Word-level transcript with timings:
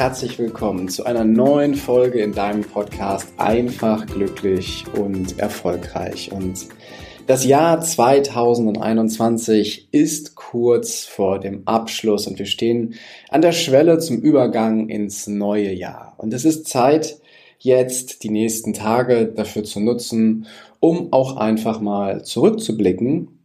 herzlich 0.00 0.38
willkommen 0.38 0.88
zu 0.88 1.04
einer 1.04 1.24
neuen 1.24 1.74
Folge 1.74 2.22
in 2.22 2.32
deinem 2.32 2.62
Podcast 2.62 3.34
Einfach, 3.36 4.06
glücklich 4.06 4.86
und 4.98 5.38
erfolgreich. 5.38 6.32
Und 6.32 6.68
das 7.26 7.44
Jahr 7.44 7.82
2021 7.82 9.88
ist 9.92 10.36
kurz 10.36 11.04
vor 11.04 11.38
dem 11.38 11.68
Abschluss 11.68 12.26
und 12.26 12.38
wir 12.38 12.46
stehen 12.46 12.94
an 13.28 13.42
der 13.42 13.52
Schwelle 13.52 13.98
zum 13.98 14.22
Übergang 14.22 14.88
ins 14.88 15.26
neue 15.26 15.70
Jahr. 15.70 16.14
Und 16.16 16.32
es 16.32 16.46
ist 16.46 16.66
Zeit, 16.66 17.20
jetzt 17.58 18.22
die 18.22 18.30
nächsten 18.30 18.72
Tage 18.72 19.26
dafür 19.26 19.64
zu 19.64 19.80
nutzen, 19.80 20.46
um 20.80 21.12
auch 21.12 21.36
einfach 21.36 21.82
mal 21.82 22.24
zurückzublicken, 22.24 23.39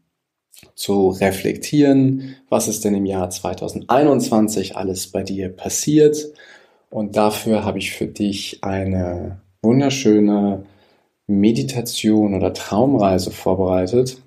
zu 0.76 1.10
reflektieren, 1.10 2.36
was 2.50 2.68
ist 2.68 2.86
denn 2.86 2.96
im 2.96 3.06
Jahr 3.06 3.30
2021 3.30 4.76
alles 4.76 5.08
bei 5.08 5.24
dir 5.24 5.50
passiert. 5.50 6.34
Und 6.90 7.16
dafür 7.16 7.66
habe 7.66 7.78
ich 7.78 7.92
für 7.92 8.08
dich 8.08 8.60
eine 8.64 9.42
wunderschöne 9.62 10.66
Meditation 11.28 12.36
oder 12.36 12.54
Traumreise 12.54 13.32
vorbereitet, 13.32 14.22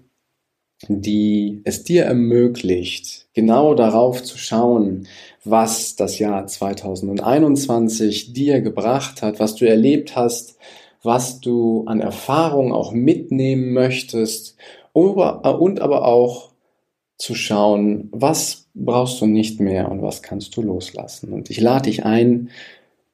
die 0.89 1.61
es 1.65 1.85
dir 1.85 2.05
ermöglicht, 2.05 3.29
genau 3.35 3.75
darauf 3.75 4.23
zu 4.23 4.39
schauen, 4.39 5.07
was 5.45 5.97
das 5.97 6.19
Jahr 6.19 6.47
2021 6.47 8.33
dir 8.33 8.61
gebracht 8.61 9.23
hat, 9.23 9.41
was 9.41 9.55
du 9.55 9.67
erlebt 9.67 10.17
hast, 10.17 10.59
was 11.03 11.41
du 11.41 11.85
an 11.87 12.01
Erfahrung 12.01 12.73
auch 12.73 12.93
mitnehmen 12.93 13.73
möchtest 13.73 14.57
und 14.93 15.81
aber 15.81 16.05
auch 16.05 16.53
zu 17.19 17.35
schauen, 17.35 18.09
was 18.13 18.69
brauchst 18.75 19.21
du 19.21 19.27
nicht 19.27 19.61
mehr 19.61 19.91
und 19.91 20.03
was 20.03 20.23
kannst 20.23 20.57
du 20.57 20.63
loslassen. 20.63 21.33
Und 21.33 21.51
ich 21.51 21.61
lade 21.61 21.91
dich 21.91 22.05
ein, 22.05 22.51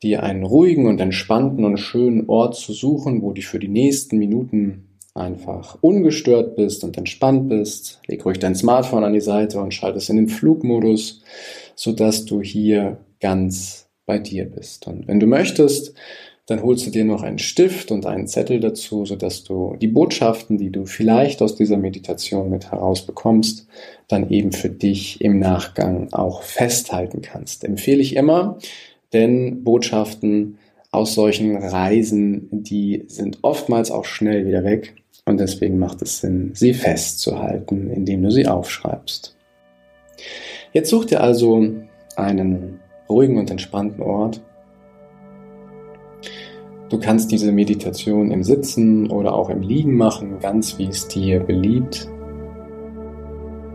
dir 0.03 0.23
einen 0.23 0.45
ruhigen 0.45 0.87
und 0.87 1.01
entspannten 1.01 1.65
und 1.65 1.79
schönen 1.79 2.29
Ort 2.29 2.57
zu 2.57 2.73
suchen, 2.73 3.23
wo 3.23 3.33
du 3.33 3.41
für 3.41 3.59
die 3.59 3.69
nächsten 3.69 4.19
Minuten 4.19 4.89
einfach 5.15 5.79
ungestört 5.81 6.57
bist 6.57 6.85
und 6.85 6.99
entspannt 6.99 7.49
bist. 7.49 8.01
Leg 8.07 8.25
ruhig 8.25 8.39
dein 8.39 8.55
Smartphone 8.55 9.05
an 9.05 9.15
die 9.15 9.21
Seite 9.21 9.61
und 9.61 9.73
schalte 9.73 9.99
es 9.99 10.11
in 10.11 10.17
den 10.17 10.29
Flugmodus, 10.29 11.23
sodass 11.75 12.25
du 12.25 12.43
hier 12.43 12.99
ganz 13.21 13.89
bei 14.07 14.19
dir 14.19 14.45
bist. 14.45 14.87
Und 14.87 15.09
wenn 15.09 15.21
du 15.21 15.27
möchtest, 15.27 15.95
dann 16.47 16.63
holst 16.63 16.87
du 16.87 16.91
dir 16.91 17.05
noch 17.05 17.23
einen 17.23 17.39
Stift 17.39 17.91
und 17.91 18.05
einen 18.05 18.27
Zettel 18.27 18.61
dazu, 18.61 19.07
sodass 19.07 19.45
du 19.45 19.77
die 19.81 19.89
Botschaften, 19.89 20.59
die 20.59 20.71
du 20.71 20.85
vielleicht 20.85 21.41
aus 21.41 21.57
dieser 21.57 21.79
Meditation 21.79 22.51
mit 22.51 22.71
herausbekommst, 22.71 23.67
dann 24.09 24.29
eben 24.29 24.53
für 24.53 24.69
dich 24.69 25.23
im 25.23 25.39
Nachgang 25.39 26.13
auch 26.13 26.43
festhalten 26.43 27.23
kannst. 27.23 27.65
Empfehle 27.65 28.03
ich 28.03 28.17
immer, 28.17 28.59
denn 29.15 29.65
Botschaften 29.65 30.59
aus 30.91 31.15
solchen 31.15 31.57
Reisen, 31.57 32.49
die 32.51 33.05
sind 33.09 33.39
oftmals 33.43 33.91
auch 33.91 34.05
schnell 34.05 34.47
wieder 34.47 34.65
weg 34.65 34.95
und 35.25 35.41
deswegen 35.41 35.79
macht 35.79 36.03
es 36.03 36.21
Sinn, 36.21 36.51
sie 36.55 36.75
festzuhalten, 36.75 37.91
indem 37.91 38.23
du 38.23 38.31
sie 38.31 38.47
aufschreibst. 38.47 39.35
Jetzt 40.73 40.91
such 40.91 41.07
dir 41.07 41.23
also 41.23 41.67
einen 42.17 42.81
ruhigen 43.09 43.39
und 43.39 43.51
entspannten 43.51 44.03
Ort. 44.03 44.41
Du 46.95 47.01
kannst 47.01 47.33
diese 47.33 47.51
Meditation 47.51 48.31
im 48.31 48.45
Sitzen 48.45 49.11
oder 49.11 49.35
auch 49.35 49.51
im 49.51 49.63
Liegen 49.63 49.97
machen, 49.97 50.39
ganz 50.41 50.79
wie 50.79 50.87
es 50.87 51.09
dir 51.09 51.41
beliebt. 51.41 52.09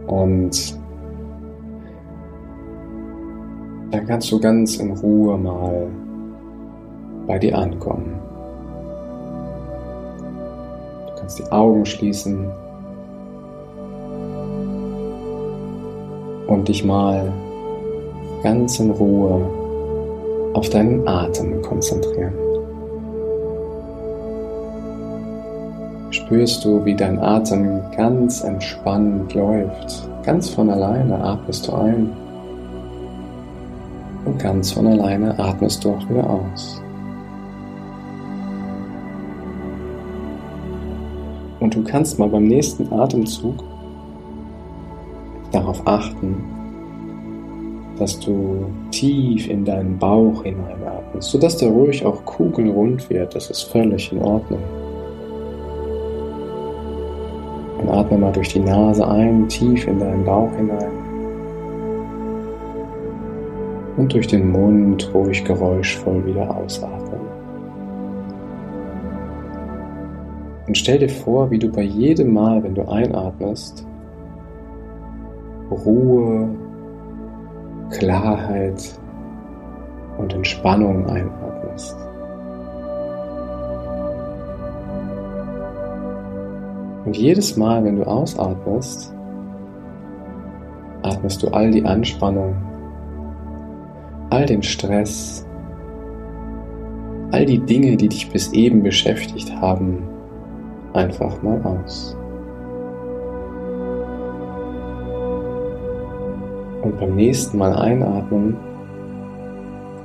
Und 0.07 0.80
dann 3.91 4.08
kannst 4.08 4.31
du 4.31 4.40
ganz 4.40 4.78
in 4.78 4.94
Ruhe 4.94 5.38
mal 5.38 5.88
bei 7.28 7.38
dir 7.38 7.58
ankommen. 7.58 8.22
Du 11.08 11.19
kannst 11.19 11.40
die 11.40 11.52
Augen 11.52 11.85
schließen 11.85 12.50
und 16.47 16.69
dich 16.69 16.85
mal 16.85 17.34
ganz 18.44 18.79
in 18.79 18.91
Ruhe 18.91 19.41
auf 20.53 20.69
deinen 20.69 21.06
Atem 21.06 21.62
konzentrieren. 21.62 22.48
Spürst 26.29 26.63
du, 26.63 26.85
wie 26.85 26.94
dein 26.94 27.17
Atem 27.17 27.81
ganz 27.97 28.44
entspannt 28.44 29.34
läuft, 29.34 30.07
ganz 30.23 30.47
von 30.47 30.69
alleine 30.69 31.19
atmest 31.23 31.67
du 31.67 31.73
ein 31.73 32.12
und 34.25 34.38
ganz 34.38 34.72
von 34.72 34.85
alleine 34.85 35.40
atmest 35.40 35.84
du 35.84 35.90
auch 35.90 36.07
wieder 36.07 36.29
aus. 36.29 36.84
Und 41.62 41.73
du 41.73 41.84
kannst 41.84 42.19
mal 42.19 42.29
beim 42.29 42.44
nächsten 42.44 42.94
Atemzug 42.94 43.63
darauf 45.51 45.81
achten, 45.88 46.44
dass 47.97 48.19
du 48.19 48.67
tief 48.91 49.50
in 49.50 49.66
deinen 49.66 49.97
Bauch 49.97 50.44
hineinatmest, 50.44 51.31
sodass 51.31 51.57
der 51.57 51.72
ruhig 51.72 52.06
auch 52.06 52.23
kugelrund 52.25 53.09
wird. 53.09 53.34
Das 53.34 53.50
ist 53.50 53.63
völlig 53.63 54.11
in 54.11 54.22
Ordnung. 54.22 54.59
Atme 58.09 58.18
mal 58.18 58.31
durch 58.31 58.50
die 58.50 58.59
Nase 58.59 59.08
ein, 59.08 59.47
tief 59.47 59.88
in 59.88 60.00
deinen 60.00 60.25
Bauch 60.25 60.52
hinein. 60.56 61.09
und 64.00 64.14
durch 64.14 64.28
den 64.28 64.50
Mund 64.50 65.14
ruhig 65.14 65.44
geräuschvoll 65.44 66.25
wieder 66.25 66.56
ausatmen. 66.56 67.20
Und 70.68 70.78
stell 70.78 71.00
dir 71.00 71.09
vor, 71.09 71.52
wie 71.52 71.59
du 71.59 71.70
bei 71.70 71.81
jedem 71.81 72.31
Mal, 72.34 72.64
wenn 72.64 72.75
du 72.75 72.88
einatmest, 72.88 73.86
Ruhe, 75.70 76.50
Klarheit 77.90 78.97
und 80.18 80.34
Entspannung 80.34 81.06
einatmest. 81.08 81.97
Und 87.05 87.17
jedes 87.17 87.55
Mal, 87.57 87.83
wenn 87.83 87.95
du 87.95 88.03
ausatmest, 88.03 89.13
atmest 91.01 91.43
du 91.43 91.47
all 91.49 91.71
die 91.71 91.85
Anspannung 91.85 92.55
all 94.29 94.45
den 94.45 94.61
Stress, 94.61 95.45
all 97.31 97.45
die 97.45 97.59
Dinge, 97.59 97.97
die 97.97 98.09
dich 98.09 98.29
bis 98.31 98.51
eben 98.53 98.83
beschäftigt 98.83 99.51
haben, 99.55 100.07
einfach 100.93 101.41
mal 101.41 101.61
aus. 101.63 102.15
Und 106.83 106.97
beim 106.99 107.16
nächsten 107.16 107.57
Mal 107.57 107.73
einatmen, 107.73 108.57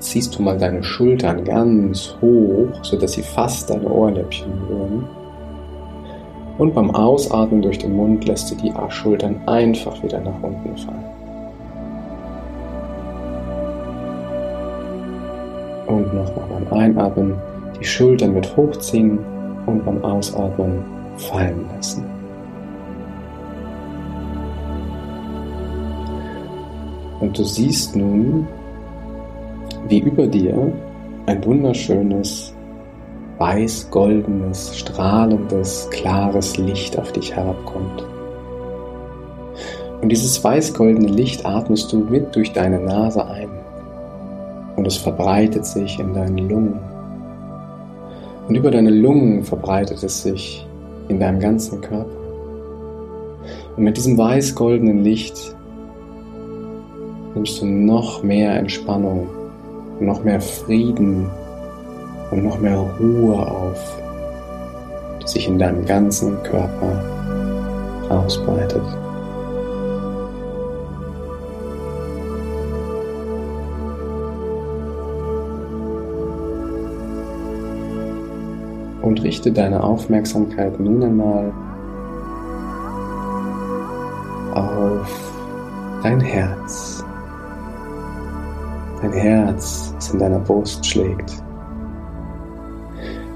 ziehst 0.01 0.37
du 0.39 0.43
mal 0.43 0.59
deine 0.59 0.83
Schultern 0.83 1.45
ganz 1.45 2.17
hoch, 2.21 2.69
sodass 2.83 3.13
sie 3.13 3.23
fast 3.23 3.71
deine 3.71 3.89
Ohrläppchen 3.89 4.53
berühren. 4.69 5.07
Und 6.59 6.75
beim 6.75 6.91
Ausatmen 6.95 7.63
durch 7.63 7.79
den 7.79 7.97
Mund 7.97 8.27
lässt 8.27 8.51
du 8.51 8.55
die 8.55 8.73
Schultern 8.89 9.41
einfach 9.47 10.01
wieder 10.03 10.21
nach 10.21 10.41
unten 10.43 10.77
fallen. 10.77 11.05
Und 15.87 16.15
nochmal 16.15 16.47
beim 16.49 16.79
Einatmen 16.79 17.35
die 17.81 17.85
Schultern 17.85 18.35
mit 18.35 18.57
hochziehen 18.57 19.19
und 19.67 19.85
beim 19.85 20.03
Ausatmen 20.05 20.85
fallen 21.17 21.67
lassen. 21.75 22.05
Und 27.21 27.39
du 27.39 27.45
siehst 27.45 27.97
nun, 27.97 28.47
wie 29.89 30.01
über 30.01 30.27
dir 30.27 30.73
ein 31.27 31.45
wunderschönes, 31.45 32.55
weiß-goldenes, 33.39 34.77
strahlendes, 34.77 35.89
klares 35.91 36.57
Licht 36.57 36.99
auf 36.99 37.13
dich 37.13 37.35
herabkommt. 37.35 38.05
Und 40.03 40.09
dieses 40.11 40.43
weiß-goldene 40.43 41.09
Licht 41.09 41.47
atmest 41.47 41.93
du 41.93 41.99
mit 41.99 42.35
durch 42.37 42.53
deine 42.53 42.79
Nase 42.79 43.27
ein 43.27 43.49
und 44.77 44.87
es 44.87 44.97
verbreitet 44.97 45.65
sich 45.65 45.99
in 45.99 46.13
deinen 46.13 46.49
Lungen. 46.49 46.79
Und 48.49 48.55
über 48.55 48.71
deine 48.71 48.91
Lungen 48.91 49.43
verbreitet 49.43 50.03
es 50.03 50.23
sich 50.23 50.67
in 51.09 51.19
deinem 51.19 51.41
ganzen 51.41 51.81
Körper. 51.81 52.07
Und 53.77 53.85
mit 53.85 53.97
diesem 53.97 54.19
weiß-goldenen 54.19 55.03
Licht 55.03 55.57
nimmst 57.35 57.61
du 57.61 57.67
noch 57.67 58.23
mehr 58.23 58.57
Entspannung, 58.57 59.29
noch 60.01 60.23
mehr 60.23 60.41
Frieden 60.41 61.31
und 62.35 62.43
noch 62.43 62.59
mehr 62.59 62.79
Ruhe 62.99 63.47
auf, 63.47 64.03
die 65.23 65.29
sich 65.29 65.47
in 65.47 65.57
deinem 65.57 65.85
ganzen 65.85 66.43
Körper 66.43 67.01
ausbreitet. 68.09 68.83
Und 79.03 79.23
richte 79.23 79.53
deine 79.53 79.85
Aufmerksamkeit 79.85 80.81
nun 80.81 81.05
einmal 81.05 81.53
auf 84.55 85.33
dein 86.03 86.21
Herz. 86.21 87.05
Dein 89.03 89.13
Herz, 89.13 89.95
das 89.95 90.11
in 90.13 90.19
deiner 90.19 90.41
Brust 90.41 90.85
schlägt. 90.85 91.44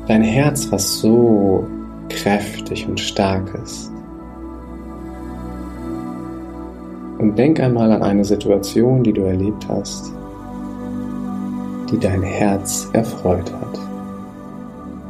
Dein 0.09 0.23
Herz, 0.23 0.73
was 0.73 1.01
so 1.01 1.67
kräftig 2.09 2.89
und 2.89 2.99
stark 2.99 3.55
ist. 3.63 3.93
Und 7.19 7.37
denk 7.37 7.61
einmal 7.61 7.93
an 7.93 8.03
eine 8.03 8.25
Situation, 8.25 9.03
die 9.03 9.13
du 9.13 9.21
erlebt 9.21 9.69
hast, 9.69 10.11
die 11.91 11.99
dein 11.99 12.23
Herz 12.23 12.89
erfreut 12.95 13.53
hat. 13.53 13.79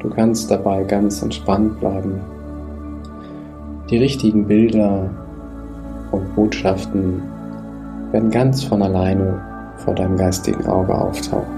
Du 0.00 0.10
kannst 0.10 0.50
dabei 0.50 0.82
ganz 0.82 1.22
entspannt 1.22 1.78
bleiben. 1.78 2.20
Die 3.90 3.98
richtigen 3.98 4.48
Bilder 4.48 5.08
und 6.10 6.34
Botschaften 6.34 7.22
werden 8.10 8.32
ganz 8.32 8.64
von 8.64 8.82
alleine 8.82 9.40
vor 9.76 9.94
deinem 9.94 10.16
geistigen 10.16 10.66
Auge 10.66 10.92
auftauchen. 10.92 11.57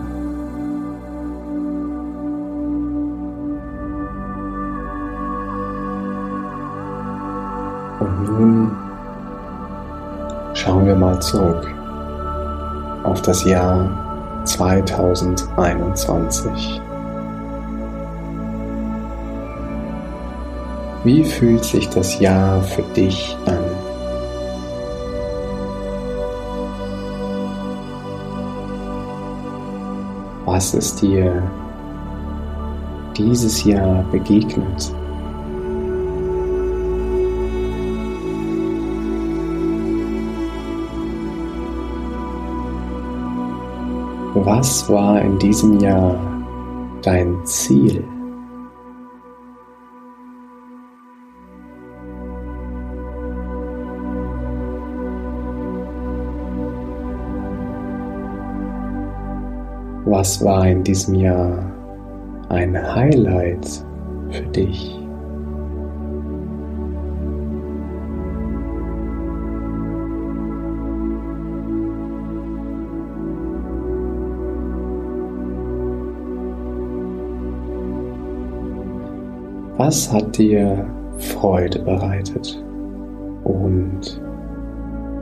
Nun 8.41 8.77
schauen 10.55 10.87
wir 10.87 10.95
mal 10.95 11.21
zurück 11.21 11.69
auf 13.03 13.21
das 13.23 13.43
Jahr 13.45 13.89
2021. 14.45 16.81
Wie 21.03 21.25
fühlt 21.25 21.65
sich 21.65 21.89
das 21.89 22.21
Jahr 22.21 22.63
für 22.63 22.83
dich 22.95 23.35
an? 23.47 23.65
Was 30.45 30.75
ist 30.75 31.01
dir 31.01 31.43
dieses 33.17 33.65
Jahr 33.65 34.05
begegnet? 34.11 34.93
Was 44.45 44.89
war 44.89 45.21
in 45.21 45.39
diesem 45.39 45.79
Jahr 45.81 46.19
dein 47.03 47.45
Ziel? 47.45 48.03
Was 60.07 60.43
war 60.43 60.67
in 60.67 60.85
diesem 60.85 61.17
Jahr 61.17 61.71
ein 62.49 62.75
Highlight 62.95 63.85
für 64.31 64.43
dich? 64.47 65.00
Was 79.83 80.13
hat 80.13 80.37
dir 80.37 80.85
Freude 81.17 81.79
bereitet? 81.79 82.63
Und 83.45 84.21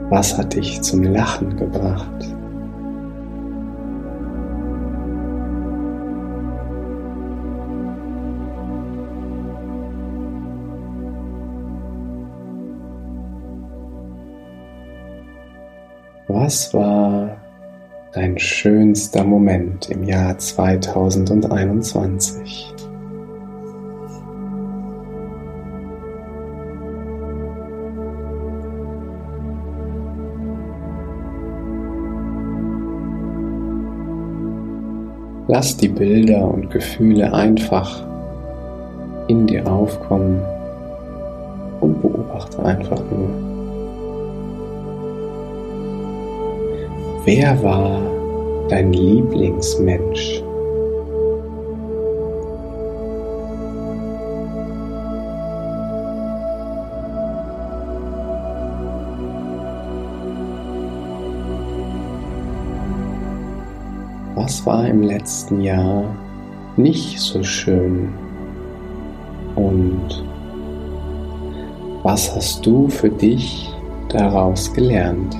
was 0.09 0.37
hat 0.37 0.53
dich 0.53 0.81
zum 0.81 1.03
Lachen 1.03 1.55
gebracht? 1.55 2.35
Was 16.27 16.73
war 16.73 17.37
dein 18.11 18.37
schönster 18.37 19.23
Moment 19.23 19.89
im 19.89 20.03
Jahr 20.03 20.37
2021? 20.37 22.88
Lass 35.51 35.75
die 35.75 35.87
Bilder 35.87 36.47
und 36.47 36.69
Gefühle 36.69 37.33
einfach 37.33 38.05
in 39.27 39.47
dir 39.47 39.65
aufkommen 39.65 40.39
und 41.81 41.99
beobachte 42.03 42.63
einfach 42.63 43.01
nur. 43.09 43.29
Wer 47.25 47.63
war 47.63 47.99
dein 48.69 48.93
Lieblingsmensch? 48.93 50.43
Was 64.49 64.65
war 64.65 64.87
im 64.87 65.03
letzten 65.03 65.61
Jahr 65.61 66.05
nicht 66.75 67.19
so 67.19 67.43
schön? 67.43 68.09
Und 69.55 70.23
was 72.01 72.35
hast 72.35 72.65
du 72.65 72.89
für 72.89 73.11
dich 73.11 73.69
daraus 74.07 74.73
gelernt? 74.73 75.37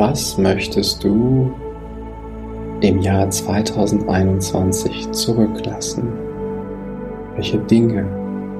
Was 0.00 0.38
möchtest 0.38 1.04
du 1.04 1.52
im 2.80 3.00
Jahr 3.00 3.28
2021 3.28 5.10
zurücklassen? 5.10 6.10
Welche 7.34 7.58
Dinge 7.58 8.06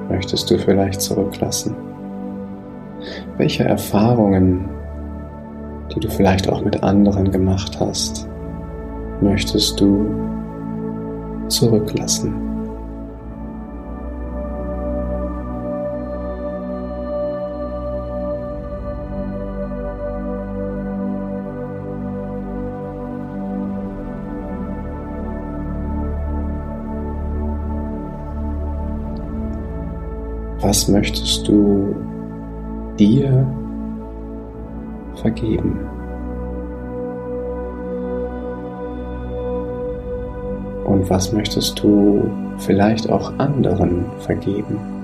möchtest 0.07 0.51
du 0.51 0.59
vielleicht 0.59 1.01
zurücklassen? 1.01 1.75
Welche 3.37 3.63
Erfahrungen, 3.63 4.69
die 5.95 5.99
du 5.99 6.11
vielleicht 6.11 6.47
auch 6.47 6.61
mit 6.61 6.83
anderen 6.83 7.31
gemacht 7.31 7.79
hast, 7.79 8.29
möchtest 9.19 9.81
du 9.81 10.11
zurücklassen? 11.47 12.50
Was 30.71 30.87
möchtest 30.87 31.49
du 31.49 31.93
dir 32.97 33.45
vergeben? 35.15 35.77
Und 40.85 41.09
was 41.09 41.33
möchtest 41.33 41.77
du 41.83 42.23
vielleicht 42.57 43.11
auch 43.11 43.37
anderen 43.37 44.05
vergeben? 44.19 45.00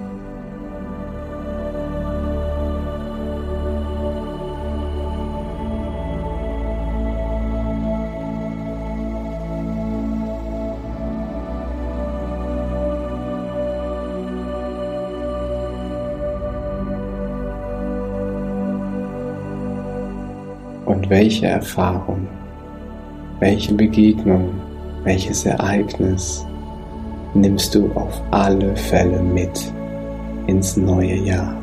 Welche 21.10 21.46
Erfahrung, 21.46 22.28
welche 23.40 23.74
Begegnung, 23.74 24.50
welches 25.06 25.46
Ereignis 25.46 26.46
nimmst 27.34 27.74
du 27.74 27.90
auf 27.94 28.22
alle 28.32 28.76
Fälle 28.76 29.22
mit 29.22 29.72
ins 30.48 30.76
neue 30.76 31.16
Jahr? 31.16 31.56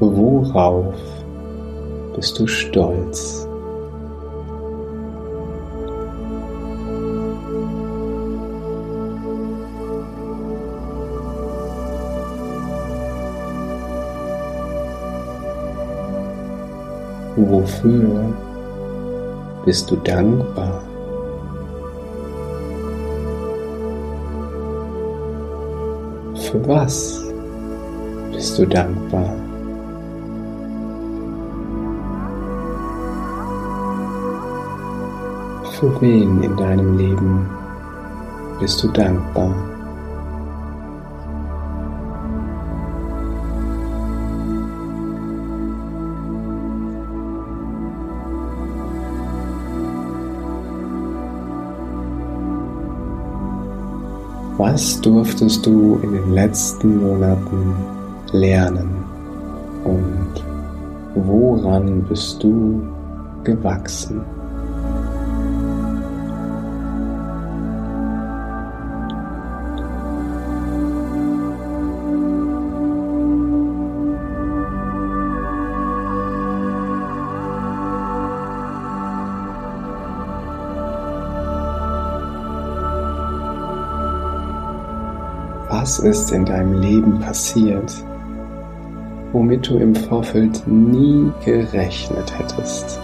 Worauf 0.00 1.15
bist 2.16 2.38
du 2.38 2.46
stolz? 2.46 3.46
Wofür 17.36 18.34
bist 19.66 19.90
du 19.90 19.96
dankbar? 19.96 20.82
Für 26.34 26.66
was 26.66 27.22
bist 28.32 28.58
du 28.58 28.64
dankbar? 28.64 29.45
Für 35.78 36.00
wen 36.00 36.42
in 36.42 36.56
deinem 36.56 36.96
Leben 36.96 37.50
bist 38.58 38.82
du 38.82 38.88
dankbar? 38.88 39.54
Was 54.56 54.98
durftest 55.02 55.66
du 55.66 56.00
in 56.02 56.12
den 56.12 56.32
letzten 56.32 57.02
Monaten 57.02 57.74
lernen 58.32 59.04
und 59.84 60.42
woran 61.14 62.02
bist 62.04 62.42
du 62.42 62.80
gewachsen? 63.44 64.24
Was 85.86 86.00
ist 86.00 86.32
in 86.32 86.44
deinem 86.44 86.80
Leben 86.80 87.20
passiert, 87.20 87.94
womit 89.30 89.68
du 89.68 89.76
im 89.76 89.94
Vorfeld 89.94 90.66
nie 90.66 91.30
gerechnet 91.44 92.36
hättest? 92.36 92.98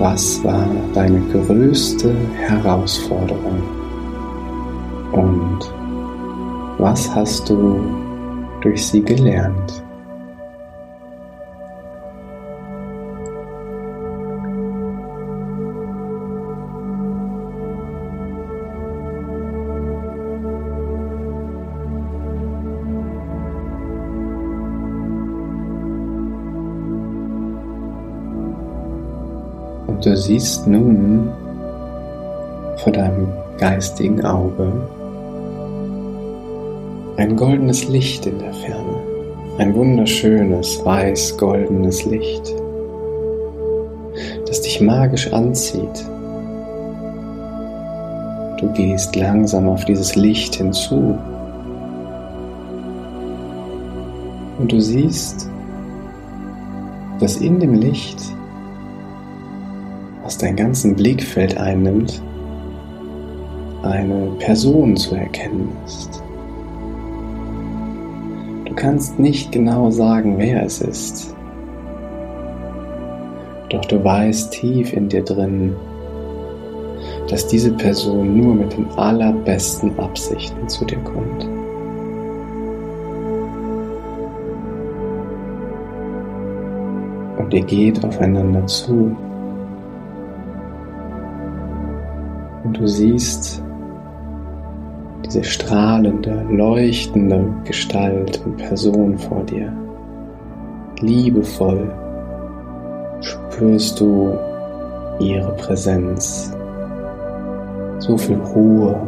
Was 0.00 0.42
war 0.42 0.66
deine 0.94 1.20
größte 1.30 2.12
Herausforderung? 2.48 3.62
Und 5.12 5.79
was 6.80 7.14
hast 7.14 7.50
du 7.50 7.78
durch 8.62 8.86
sie 8.86 9.02
gelernt? 9.02 9.82
Und 29.86 30.06
du 30.06 30.16
siehst 30.16 30.66
nun 30.66 31.30
vor 32.78 32.92
deinem 32.92 33.28
geistigen 33.58 34.24
Auge 34.24 34.72
ein 37.20 37.36
goldenes 37.36 37.86
Licht 37.86 38.24
in 38.24 38.38
der 38.38 38.54
Ferne, 38.54 38.96
ein 39.58 39.74
wunderschönes 39.74 40.82
weiß-goldenes 40.82 42.06
Licht, 42.06 42.54
das 44.46 44.62
dich 44.62 44.80
magisch 44.80 45.30
anzieht. 45.30 46.06
Du 48.58 48.72
gehst 48.72 49.14
langsam 49.16 49.68
auf 49.68 49.84
dieses 49.84 50.16
Licht 50.16 50.54
hinzu 50.54 51.18
und 54.58 54.72
du 54.72 54.80
siehst, 54.80 55.50
dass 57.18 57.36
in 57.36 57.60
dem 57.60 57.74
Licht, 57.74 58.18
was 60.22 60.38
dein 60.38 60.56
ganzen 60.56 60.96
Blickfeld 60.96 61.58
einnimmt, 61.58 62.22
eine 63.82 64.30
Person 64.38 64.96
zu 64.96 65.16
erkennen 65.16 65.68
ist. 65.84 66.19
Du 68.80 68.86
kannst 68.86 69.18
nicht 69.18 69.52
genau 69.52 69.90
sagen, 69.90 70.38
wer 70.38 70.64
es 70.64 70.80
ist. 70.80 71.36
Doch 73.68 73.84
du 73.84 74.02
weißt 74.02 74.54
tief 74.54 74.94
in 74.94 75.06
dir 75.06 75.22
drin, 75.22 75.76
dass 77.28 77.46
diese 77.46 77.74
Person 77.74 78.40
nur 78.40 78.54
mit 78.54 78.72
den 78.72 78.88
allerbesten 78.96 79.98
Absichten 79.98 80.66
zu 80.66 80.86
dir 80.86 80.96
kommt. 81.00 81.44
Und 87.36 87.52
ihr 87.52 87.64
geht 87.66 88.02
aufeinander 88.02 88.66
zu. 88.66 89.14
Und 92.64 92.78
du 92.78 92.86
siehst, 92.86 93.62
diese 95.30 95.44
strahlende, 95.44 96.44
leuchtende 96.50 97.54
Gestalt 97.64 98.42
und 98.44 98.56
Person 98.56 99.16
vor 99.16 99.44
dir. 99.44 99.72
Liebevoll 100.98 101.88
spürst 103.20 104.00
du 104.00 104.36
ihre 105.20 105.52
Präsenz. 105.52 106.52
So 108.00 108.18
viel 108.18 108.38
Ruhe, 108.38 109.00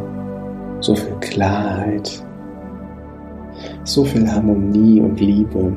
so 0.79 0.95
viel 0.95 1.15
Klarheit, 1.19 2.23
so 3.83 4.05
viel 4.05 4.25
Harmonie 4.31 5.01
und 5.01 5.19
Liebe. 5.19 5.75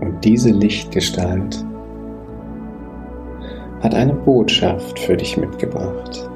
Und 0.00 0.24
diese 0.24 0.50
Lichtgestalt 0.50 1.62
hat 3.84 3.94
eine 3.94 4.14
Botschaft 4.14 4.98
für 4.98 5.14
dich 5.14 5.36
mitgebracht. 5.36 6.26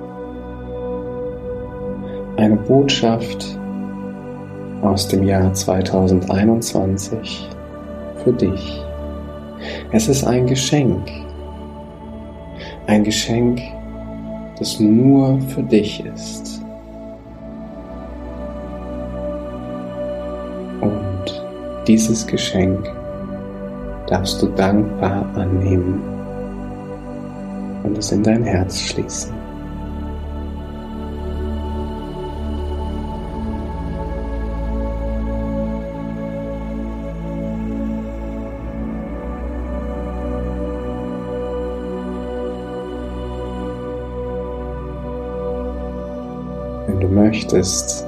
Eine 2.37 2.57
Botschaft 2.57 3.59
aus 4.83 5.09
dem 5.09 5.23
Jahr 5.23 5.55
2021 5.55 7.49
für 8.23 8.33
dich. 8.35 8.85
Es 9.93 10.09
ist 10.09 10.25
ein 10.25 10.47
Geschenk. 10.47 11.09
Ein 12.87 13.03
Geschenk, 13.03 13.63
das 14.59 14.79
nur 14.79 15.41
für 15.41 15.63
dich 15.63 16.05
ist. 16.05 16.63
Und 20.83 21.43
dieses 21.87 22.27
Geschenk 22.27 22.95
darfst 24.07 24.43
du 24.43 24.49
dankbar 24.49 25.25
annehmen 25.35 26.18
und 27.89 27.97
es 27.97 28.13
in 28.13 28.23
dein 28.23 28.43
Herz 28.43 28.79
schließen. 28.81 29.33
Wenn 46.87 47.01
du 47.01 47.09
möchtest, 47.09 48.07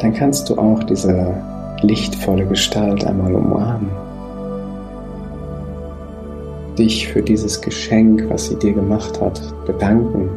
dann 0.00 0.14
kannst 0.14 0.48
du 0.48 0.56
auch 0.56 0.82
diese 0.84 1.34
lichtvolle 1.82 2.46
Gestalt 2.46 3.04
einmal 3.04 3.34
umarmen. 3.34 4.05
Dich 6.78 7.08
für 7.08 7.22
dieses 7.22 7.60
Geschenk, 7.60 8.26
was 8.28 8.48
sie 8.48 8.56
dir 8.56 8.74
gemacht 8.74 9.18
hat, 9.20 9.40
bedanken. 9.66 10.28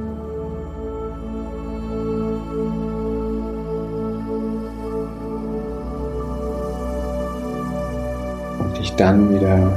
Und 8.60 8.78
dich 8.78 8.96
dann 8.96 9.36
wieder 9.36 9.72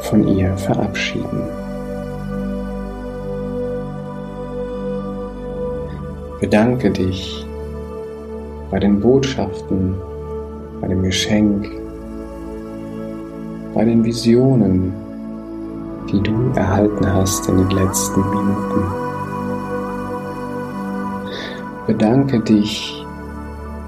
von 0.00 0.26
ihr 0.26 0.56
verabschieden. 0.56 1.42
Bedanke 6.40 6.90
dich 6.90 7.46
bei 8.70 8.78
den 8.78 9.00
Botschaften, 9.00 9.94
bei 10.80 10.88
dem 10.88 11.02
Geschenk, 11.02 11.70
bei 13.74 13.84
den 13.84 14.02
Visionen, 14.04 15.03
die 16.10 16.20
du 16.20 16.50
erhalten 16.54 17.06
hast 17.12 17.48
in 17.48 17.58
den 17.58 17.70
letzten 17.70 18.20
Minuten. 18.30 18.84
Bedanke 21.86 22.40
dich 22.40 23.04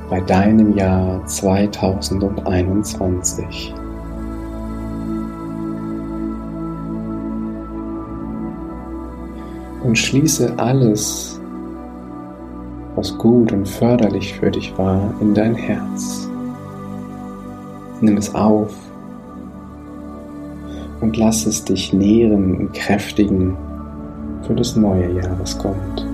bei 0.09 0.21
deinem 0.21 0.77
Jahr 0.77 1.27
2021. 1.27 3.75
Und 9.83 9.97
schließe 9.97 10.53
alles, 10.59 11.41
was 12.97 13.17
gut 13.19 13.53
und 13.53 13.69
förderlich 13.69 14.35
für 14.35 14.51
dich 14.51 14.77
war, 14.79 15.13
in 15.21 15.35
dein 15.35 15.55
Herz. 15.55 16.29
Nimm 18.01 18.17
es 18.17 18.35
auf 18.35 18.75
und 21.00 21.17
lass 21.17 21.47
es 21.47 21.65
dich 21.65 21.93
nähren 21.93 22.57
und 22.57 22.73
kräftigen 22.73 23.57
für 24.43 24.55
das 24.55 24.76
neue 24.76 25.12
Jahr, 25.12 25.37
was 25.38 25.59
kommt. 25.59 26.07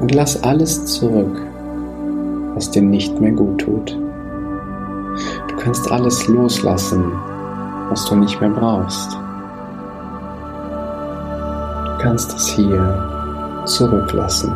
Und 0.00 0.14
lass 0.14 0.42
alles 0.42 0.84
zurück, 0.86 1.40
was 2.54 2.70
dir 2.70 2.82
nicht 2.82 3.20
mehr 3.20 3.32
gut 3.32 3.60
tut. 3.60 3.98
Du 5.48 5.56
kannst 5.56 5.90
alles 5.90 6.26
loslassen, 6.28 7.12
was 7.90 8.04
du 8.06 8.16
nicht 8.16 8.40
mehr 8.40 8.50
brauchst. 8.50 9.12
Du 11.84 12.02
kannst 12.02 12.34
es 12.34 12.48
hier 12.48 13.62
zurücklassen, 13.66 14.52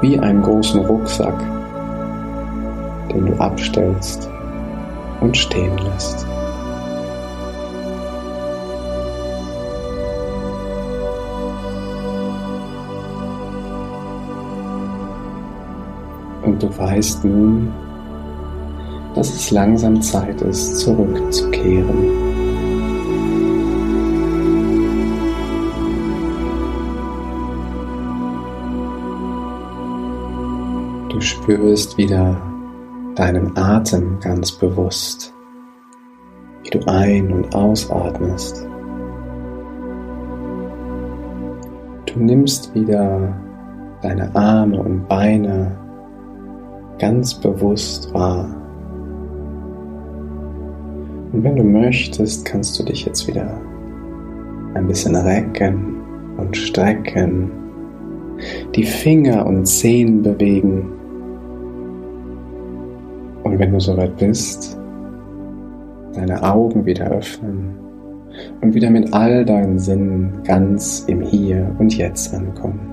wie 0.00 0.18
einen 0.18 0.42
großen 0.42 0.80
Rucksack, 0.80 1.38
den 3.12 3.26
du 3.26 3.34
abstellst 3.34 4.31
und 5.22 5.36
stehen 5.36 5.78
lässt. 5.78 6.26
Und 16.42 16.60
du 16.60 16.76
weißt 16.76 17.24
nun, 17.24 17.72
dass 19.14 19.32
es 19.32 19.50
langsam 19.52 20.02
Zeit 20.02 20.40
ist, 20.42 20.78
zurückzukehren. 20.78 22.10
Du 31.08 31.20
spürst 31.20 31.96
wieder 31.96 32.51
deinen 33.14 33.56
Atem 33.56 34.18
ganz 34.20 34.52
bewusst, 34.52 35.34
wie 36.62 36.70
du 36.70 36.80
ein- 36.86 37.32
und 37.32 37.54
ausatmest. 37.54 38.66
Du 42.06 42.20
nimmst 42.20 42.74
wieder 42.74 43.34
deine 44.02 44.34
Arme 44.34 44.80
und 44.80 45.08
Beine 45.08 45.78
ganz 46.98 47.34
bewusst 47.34 48.12
wahr. 48.12 48.54
Und 51.32 51.42
wenn 51.42 51.56
du 51.56 51.64
möchtest, 51.64 52.44
kannst 52.44 52.78
du 52.78 52.84
dich 52.84 53.06
jetzt 53.06 53.26
wieder 53.26 53.58
ein 54.74 54.86
bisschen 54.86 55.16
recken 55.16 55.96
und 56.36 56.56
strecken, 56.56 57.50
die 58.74 58.84
Finger 58.84 59.46
und 59.46 59.66
Zehen 59.66 60.22
bewegen. 60.22 60.92
Und 63.52 63.58
wenn 63.58 63.70
du 63.70 63.80
soweit 63.80 64.16
bist, 64.16 64.78
deine 66.14 66.42
Augen 66.42 66.86
wieder 66.86 67.10
öffnen 67.10 67.76
und 68.62 68.72
wieder 68.72 68.88
mit 68.88 69.12
all 69.12 69.44
deinen 69.44 69.78
Sinnen 69.78 70.42
ganz 70.42 71.04
im 71.06 71.20
Hier 71.20 71.70
und 71.78 71.94
Jetzt 71.94 72.32
ankommen. 72.32 72.91